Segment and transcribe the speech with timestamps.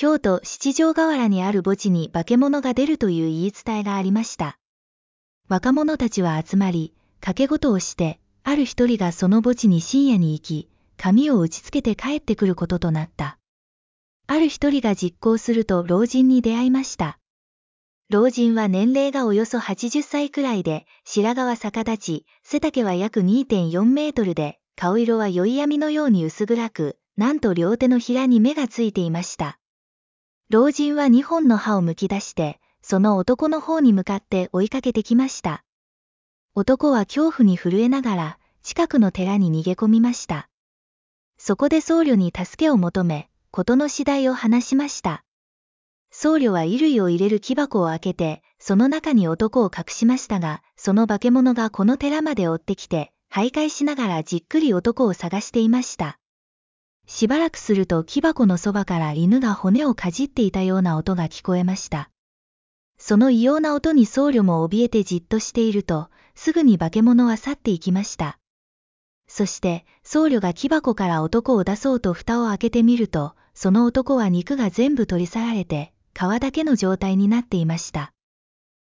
[0.00, 4.56] 京都七条河原にある墓地に化け物が出るという言い伝えがありました。
[5.48, 13.40] 若者たちは集まり、掛け事をして、ある一人がその墓地に深夜に行き、髪を打ちつけて帰ってくることとなった。
[14.28, 17.18] ある一人が実行すると老人に出会いました。
[18.08, 29.58] 老人は年齢がおよそ80歳くらいで、白髪は逆立ち、背丈は約2.4メートルで、顔色は酔い闇のように薄暗く、なんと両手のひらに目がついていました。
[30.50, 35.62] 老人は2本の歯を剥き出して、その男の方に向かって追いかけてきました。
[36.54, 40.48] 男は恐怖に震えながら、近くの寺に逃げ込みました。
[41.36, 45.22] そこで僧侶に助けを求め、事の次第を話しました。
[46.10, 56.18] 僧侶は衣類を入れる木箱を開けて、その中に男を隠しましたが、その化け物がこの寺まで追ってきて、徘徊しながらじっくり男を探していました。
[57.08, 62.10] しばらくすると木箱のそばから犬が骨をかじっていたような音が聞こえました。
[62.98, 68.38] その異様な音に僧侶も怯えてじっとしていると、すぐに化け物は去っていきました。
[69.26, 78.12] そして、僧侶が木箱から男を出そうと蓋を開けてみると、その男は肉が全部取り去られて、皮だけの状態になっていました。